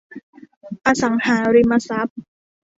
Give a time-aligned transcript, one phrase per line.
[0.85, 2.17] อสังหาริมทรัพย์